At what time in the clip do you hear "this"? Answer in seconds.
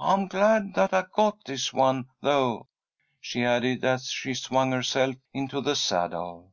1.44-1.72